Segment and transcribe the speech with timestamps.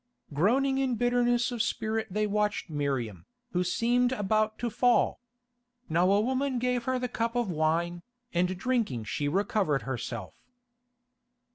[0.33, 5.19] Groaning in bitterness of spirit they watched Miriam, who seemed about to fall.
[5.89, 8.01] Now a woman gave her the cup of wine,
[8.33, 10.33] and drinking she recovered herself.